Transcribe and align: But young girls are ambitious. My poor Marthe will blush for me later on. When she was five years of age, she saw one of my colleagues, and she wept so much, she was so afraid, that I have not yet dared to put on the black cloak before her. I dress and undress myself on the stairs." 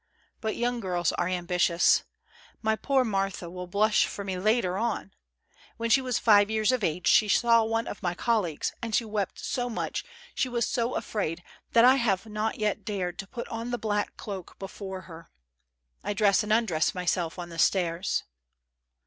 But 0.39 0.55
young 0.55 0.79
girls 0.79 1.11
are 1.11 1.27
ambitious. 1.27 2.05
My 2.63 2.75
poor 2.75 3.03
Marthe 3.05 3.43
will 3.43 3.67
blush 3.67 4.07
for 4.07 4.23
me 4.23 4.35
later 4.39 4.75
on. 4.75 5.13
When 5.77 5.91
she 5.91 6.01
was 6.01 6.17
five 6.17 6.49
years 6.49 6.71
of 6.71 6.83
age, 6.83 7.05
she 7.05 7.29
saw 7.29 7.63
one 7.63 7.85
of 7.87 8.01
my 8.01 8.15
colleagues, 8.15 8.73
and 8.81 8.95
she 8.95 9.05
wept 9.05 9.37
so 9.37 9.69
much, 9.69 10.03
she 10.33 10.49
was 10.49 10.67
so 10.67 10.95
afraid, 10.95 11.43
that 11.73 11.85
I 11.85 11.97
have 11.97 12.25
not 12.25 12.57
yet 12.57 12.83
dared 12.83 13.19
to 13.19 13.27
put 13.27 13.47
on 13.49 13.69
the 13.69 13.77
black 13.77 14.17
cloak 14.17 14.57
before 14.57 15.01
her. 15.01 15.29
I 16.03 16.13
dress 16.15 16.41
and 16.41 16.51
undress 16.51 16.95
myself 16.95 17.37
on 17.37 17.49
the 17.49 17.59
stairs." 17.59 18.23